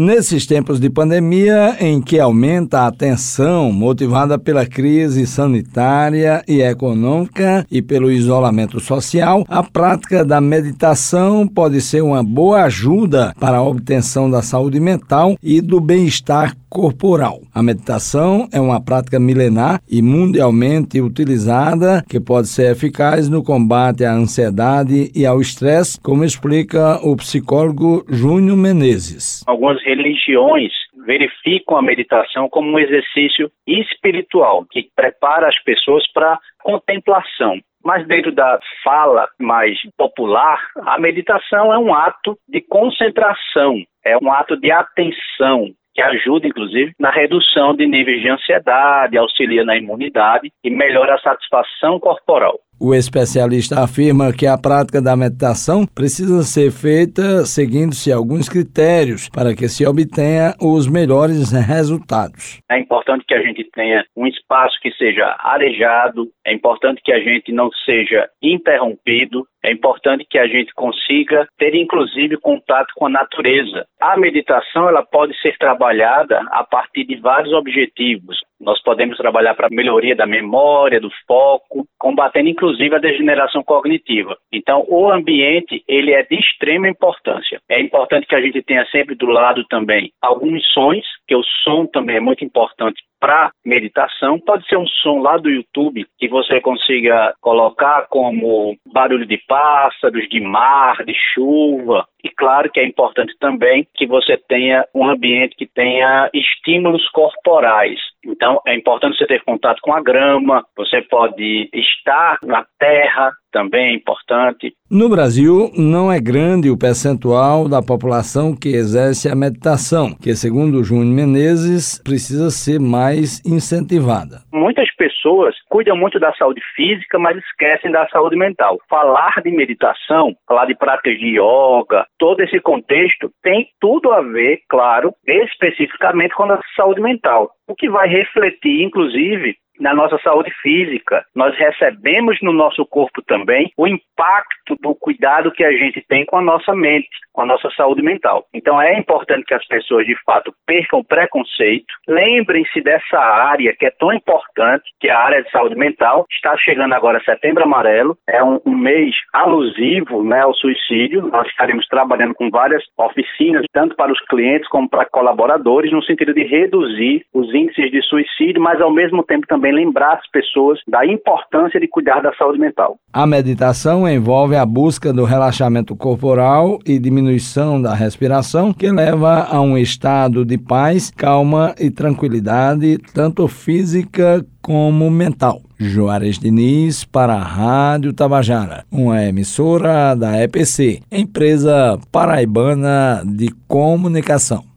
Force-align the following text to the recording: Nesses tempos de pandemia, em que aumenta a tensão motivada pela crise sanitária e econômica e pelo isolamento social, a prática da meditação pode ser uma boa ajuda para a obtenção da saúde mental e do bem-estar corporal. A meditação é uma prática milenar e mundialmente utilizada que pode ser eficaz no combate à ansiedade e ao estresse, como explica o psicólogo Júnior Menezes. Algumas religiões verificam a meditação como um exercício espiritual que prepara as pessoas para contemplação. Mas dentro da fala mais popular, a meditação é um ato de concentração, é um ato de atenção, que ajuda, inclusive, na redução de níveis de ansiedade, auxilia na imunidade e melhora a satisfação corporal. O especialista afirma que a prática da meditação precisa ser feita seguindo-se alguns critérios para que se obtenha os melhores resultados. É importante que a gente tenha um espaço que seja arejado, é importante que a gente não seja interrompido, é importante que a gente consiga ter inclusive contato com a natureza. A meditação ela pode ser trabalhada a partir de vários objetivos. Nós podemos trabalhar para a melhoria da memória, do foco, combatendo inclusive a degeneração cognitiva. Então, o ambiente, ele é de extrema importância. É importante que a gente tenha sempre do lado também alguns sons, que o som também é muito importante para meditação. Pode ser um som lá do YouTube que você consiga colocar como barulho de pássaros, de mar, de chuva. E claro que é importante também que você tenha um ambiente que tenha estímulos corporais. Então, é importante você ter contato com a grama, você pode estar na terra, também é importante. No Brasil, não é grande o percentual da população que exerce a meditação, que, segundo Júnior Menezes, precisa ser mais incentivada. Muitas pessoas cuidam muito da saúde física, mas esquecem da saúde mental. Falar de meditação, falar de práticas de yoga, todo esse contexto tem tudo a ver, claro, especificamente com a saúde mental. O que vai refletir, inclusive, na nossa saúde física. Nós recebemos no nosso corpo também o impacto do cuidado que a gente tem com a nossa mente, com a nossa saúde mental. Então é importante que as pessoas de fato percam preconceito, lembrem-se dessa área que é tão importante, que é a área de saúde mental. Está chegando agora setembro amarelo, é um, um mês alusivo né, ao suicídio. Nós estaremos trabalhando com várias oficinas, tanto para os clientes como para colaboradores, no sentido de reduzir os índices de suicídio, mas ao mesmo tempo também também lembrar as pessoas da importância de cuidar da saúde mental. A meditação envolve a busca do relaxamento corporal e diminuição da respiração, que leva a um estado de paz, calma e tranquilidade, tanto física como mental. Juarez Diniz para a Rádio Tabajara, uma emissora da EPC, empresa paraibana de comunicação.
Nesses 0.00 0.46
tempos 0.46 0.78
de 0.78 0.88
pandemia, 0.88 1.76
em 1.80 2.00
que 2.00 2.20
aumenta 2.20 2.86
a 2.86 2.92
tensão 2.92 3.72
motivada 3.72 4.38
pela 4.38 4.64
crise 4.64 5.26
sanitária 5.26 6.40
e 6.46 6.62
econômica 6.62 7.66
e 7.68 7.82
pelo 7.82 8.08
isolamento 8.08 8.78
social, 8.78 9.44
a 9.48 9.60
prática 9.60 10.24
da 10.24 10.40
meditação 10.40 11.48
pode 11.48 11.80
ser 11.80 12.00
uma 12.00 12.22
boa 12.22 12.62
ajuda 12.62 13.34
para 13.40 13.56
a 13.56 13.62
obtenção 13.64 14.30
da 14.30 14.40
saúde 14.40 14.78
mental 14.78 15.36
e 15.42 15.60
do 15.60 15.80
bem-estar 15.80 16.56
corporal. 16.70 17.40
A 17.54 17.62
meditação 17.62 18.48
é 18.52 18.60
uma 18.60 18.84
prática 18.84 19.18
milenar 19.18 19.80
e 19.90 20.02
mundialmente 20.02 21.00
utilizada 21.00 22.02
que 22.08 22.20
pode 22.20 22.48
ser 22.48 22.72
eficaz 22.72 23.28
no 23.28 23.42
combate 23.42 24.04
à 24.04 24.12
ansiedade 24.12 25.10
e 25.14 25.26
ao 25.26 25.40
estresse, 25.40 26.00
como 26.00 26.24
explica 26.24 26.96
o 27.02 27.16
psicólogo 27.16 28.04
Júnior 28.08 28.56
Menezes. 28.56 29.44
Algumas 29.46 29.82
religiões 29.82 30.72
verificam 31.06 31.78
a 31.78 31.82
meditação 31.82 32.48
como 32.50 32.70
um 32.70 32.78
exercício 32.78 33.50
espiritual 33.66 34.66
que 34.70 34.88
prepara 34.94 35.48
as 35.48 35.58
pessoas 35.62 36.04
para 36.12 36.38
contemplação. 36.62 37.58
Mas 37.84 38.06
dentro 38.06 38.32
da 38.32 38.58
fala 38.84 39.26
mais 39.40 39.78
popular, 39.96 40.60
a 40.84 40.98
meditação 41.00 41.72
é 41.72 41.78
um 41.78 41.94
ato 41.94 42.36
de 42.46 42.60
concentração, 42.60 43.82
é 44.04 44.18
um 44.18 44.30
ato 44.30 44.56
de 44.60 44.70
atenção, 44.70 45.70
que 45.94 46.02
ajuda, 46.02 46.46
inclusive, 46.46 46.92
na 46.98 47.10
redução 47.10 47.74
de 47.74 47.86
níveis 47.86 48.22
de 48.22 48.28
ansiedade, 48.28 49.18
auxilia 49.18 49.64
na 49.64 49.76
imunidade 49.76 50.50
e 50.62 50.70
melhora 50.70 51.14
a 51.14 51.20
satisfação 51.20 51.98
corporal. 51.98 52.58
O 52.80 52.94
especialista 52.94 53.80
afirma 53.82 54.32
que 54.32 54.46
a 54.46 54.56
prática 54.56 55.02
da 55.02 55.16
meditação 55.16 55.84
precisa 55.84 56.44
ser 56.44 56.70
feita 56.70 57.44
seguindo-se 57.44 58.12
alguns 58.12 58.48
critérios 58.48 59.28
para 59.28 59.52
que 59.52 59.66
se 59.66 59.84
obtenha 59.84 60.54
os 60.62 60.86
melhores 60.86 61.50
resultados. 61.50 62.60
É 62.70 62.78
importante 62.78 63.24
que 63.26 63.34
a 63.34 63.42
gente 63.42 63.68
tenha 63.74 64.04
um 64.16 64.28
espaço 64.28 64.78
que 64.80 64.92
seja 64.92 65.34
arejado, 65.40 66.28
é 66.46 66.54
importante 66.54 67.02
que 67.04 67.12
a 67.12 67.18
gente 67.18 67.50
não 67.50 67.68
seja 67.84 68.28
interrompido, 68.40 69.44
é 69.64 69.72
importante 69.72 70.24
que 70.30 70.38
a 70.38 70.46
gente 70.46 70.72
consiga 70.74 71.48
ter 71.58 71.74
inclusive 71.74 72.36
contato 72.36 72.92
com 72.94 73.06
a 73.06 73.10
natureza. 73.10 73.86
A 74.00 74.16
meditação 74.16 74.88
ela 74.88 75.04
pode 75.04 75.36
ser 75.40 75.58
trabalhada 75.58 76.40
a 76.52 76.62
partir 76.62 77.04
de 77.04 77.16
vários 77.16 77.52
objetivos. 77.52 78.38
Nós 78.60 78.80
podemos 78.82 79.16
trabalhar 79.16 79.54
para 79.54 79.66
a 79.66 79.70
melhoria 79.70 80.14
da 80.14 80.26
memória, 80.26 81.00
do 81.00 81.10
foco, 81.26 81.87
combatendo 81.98 82.48
inclusive 82.48 82.94
a 82.94 83.00
degeneração 83.00 83.62
cognitiva. 83.62 84.36
Então, 84.52 84.84
o 84.88 85.10
ambiente, 85.10 85.82
ele 85.88 86.12
é 86.12 86.22
de 86.22 86.36
extrema 86.36 86.88
importância. 86.88 87.60
É 87.68 87.80
importante 87.80 88.26
que 88.26 88.34
a 88.34 88.40
gente 88.40 88.62
tenha 88.62 88.86
sempre 88.86 89.14
do 89.14 89.26
lado 89.26 89.64
também 89.68 90.12
alguns 90.22 90.64
sons, 90.72 91.04
que 91.26 91.34
o 91.34 91.42
som 91.64 91.86
também 91.86 92.16
é 92.16 92.20
muito 92.20 92.44
importante 92.44 93.02
para 93.20 93.50
meditação. 93.64 94.38
Pode 94.38 94.66
ser 94.66 94.76
um 94.76 94.86
som 94.86 95.18
lá 95.18 95.36
do 95.36 95.50
YouTube 95.50 96.06
que 96.18 96.28
você 96.28 96.60
consiga 96.60 97.34
colocar 97.40 98.06
como 98.08 98.76
barulho 98.92 99.26
de 99.26 99.38
pássaros, 99.48 100.28
de 100.28 100.40
mar, 100.40 101.04
de 101.04 101.14
chuva. 101.34 102.06
E 102.22 102.28
claro 102.30 102.70
que 102.70 102.80
é 102.80 102.86
importante 102.86 103.34
também 103.38 103.86
que 103.94 104.06
você 104.06 104.36
tenha 104.48 104.84
um 104.94 105.08
ambiente 105.08 105.56
que 105.56 105.66
tenha 105.66 106.28
estímulos 106.34 107.08
corporais. 107.10 107.98
Então, 108.24 108.60
é 108.66 108.74
importante 108.74 109.16
você 109.16 109.26
ter 109.26 109.42
contato 109.44 109.80
com 109.80 109.92
a 109.92 110.02
grama, 110.02 110.64
você 110.76 111.00
pode 111.02 111.68
estar 111.88 112.38
na 112.42 112.64
terra, 112.78 113.32
também 113.52 113.92
é 113.92 113.94
importante. 113.94 114.74
No 114.90 115.08
Brasil, 115.08 115.70
não 115.76 116.12
é 116.12 116.20
grande 116.20 116.70
o 116.70 116.78
percentual 116.78 117.68
da 117.68 117.82
população 117.82 118.54
que 118.54 118.68
exerce 118.68 119.28
a 119.28 119.34
meditação, 119.34 120.14
que, 120.14 120.34
segundo 120.34 120.84
Júnior 120.84 121.14
Menezes, 121.14 122.00
precisa 122.02 122.50
ser 122.50 122.78
mais 122.78 123.44
incentivada. 123.44 124.42
Muitas 124.52 124.94
pessoas 124.96 125.54
cuidam 125.68 125.96
muito 125.96 126.18
da 126.18 126.32
saúde 126.34 126.60
física, 126.74 127.18
mas 127.18 127.36
esquecem 127.38 127.90
da 127.90 128.06
saúde 128.08 128.36
mental. 128.36 128.78
Falar 128.88 129.40
de 129.42 129.50
meditação, 129.50 130.34
falar 130.46 130.66
de 130.66 130.74
práticas 130.74 131.18
de 131.18 131.38
yoga, 131.38 132.06
todo 132.18 132.40
esse 132.40 132.60
contexto 132.60 133.30
tem 133.42 133.68
tudo 133.80 134.12
a 134.12 134.22
ver, 134.22 134.60
claro, 134.68 135.12
especificamente 135.26 136.34
com 136.34 136.44
a 136.44 136.60
saúde 136.76 137.00
mental. 137.00 137.50
O 137.66 137.74
que 137.74 137.88
vai 137.90 138.08
refletir, 138.08 138.82
inclusive, 138.82 139.56
na 139.80 139.94
nossa 139.94 140.18
saúde 140.18 140.50
física. 140.62 141.24
Nós 141.34 141.56
recebemos 141.56 142.38
no 142.42 142.52
nosso 142.52 142.84
corpo 142.86 143.22
também 143.22 143.72
o 143.76 143.86
impacto 143.86 144.76
do 144.80 144.94
cuidado 144.94 145.52
que 145.52 145.64
a 145.64 145.72
gente 145.72 146.04
tem 146.08 146.24
com 146.24 146.36
a 146.36 146.42
nossa 146.42 146.74
mente, 146.74 147.08
com 147.32 147.42
a 147.42 147.46
nossa 147.46 147.70
saúde 147.70 148.02
mental. 148.02 148.44
Então 148.52 148.80
é 148.80 148.98
importante 148.98 149.44
que 149.44 149.54
as 149.54 149.66
pessoas 149.66 150.06
de 150.06 150.16
fato 150.24 150.52
percam 150.66 151.04
preconceito, 151.04 151.86
lembrem-se 152.06 152.80
dessa 152.80 153.18
área 153.18 153.74
que 153.76 153.86
é 153.86 153.90
tão 153.90 154.12
importante, 154.12 154.84
que 155.00 155.08
é 155.08 155.12
a 155.12 155.20
área 155.20 155.42
de 155.42 155.50
saúde 155.50 155.76
mental. 155.76 156.26
Está 156.30 156.56
chegando 156.58 156.94
agora 156.94 157.22
setembro 157.24 157.62
amarelo, 157.64 158.16
é 158.28 158.42
um, 158.42 158.60
um 158.66 158.76
mês 158.76 159.14
alusivo 159.32 160.22
né, 160.24 160.40
ao 160.40 160.54
suicídio. 160.54 161.22
Nós 161.28 161.46
estaremos 161.48 161.86
trabalhando 161.86 162.34
com 162.34 162.50
várias 162.50 162.82
oficinas, 162.96 163.64
tanto 163.72 163.94
para 163.96 164.12
os 164.12 164.20
clientes 164.26 164.68
como 164.68 164.88
para 164.88 165.06
colaboradores, 165.06 165.92
no 165.92 166.02
sentido 166.02 166.34
de 166.34 166.44
reduzir 166.44 167.24
os 167.32 167.52
índices 167.54 167.90
de 167.90 168.02
suicídio, 168.02 168.60
mas 168.60 168.80
ao 168.80 168.92
mesmo 168.92 169.22
tempo 169.22 169.46
também 169.46 169.67
também 169.68 169.72
lembrar 169.72 170.14
as 170.14 170.30
pessoas 170.30 170.78
da 170.86 171.06
importância 171.06 171.78
de 171.78 171.88
cuidar 171.88 172.20
da 172.20 172.32
saúde 172.34 172.58
mental. 172.58 172.98
A 173.12 173.26
meditação 173.26 174.08
envolve 174.08 174.56
a 174.56 174.64
busca 174.64 175.12
do 175.12 175.24
relaxamento 175.24 175.94
corporal 175.94 176.78
e 176.86 176.98
diminuição 176.98 177.80
da 177.80 177.94
respiração, 177.94 178.72
que 178.72 178.90
leva 178.90 179.46
a 179.50 179.60
um 179.60 179.76
estado 179.76 180.44
de 180.44 180.58
paz, 180.58 181.10
calma 181.10 181.74
e 181.78 181.90
tranquilidade, 181.90 182.98
tanto 183.14 183.46
física 183.48 184.44
como 184.62 185.10
mental. 185.10 185.60
Juarez 185.78 186.38
Diniz 186.38 187.04
para 187.04 187.34
a 187.34 187.42
Rádio 187.42 188.12
Tabajara, 188.12 188.84
uma 188.90 189.22
emissora 189.24 190.14
da 190.14 190.42
EPC, 190.42 191.00
empresa 191.10 191.98
paraibana 192.10 193.22
de 193.24 193.48
comunicação. 193.68 194.67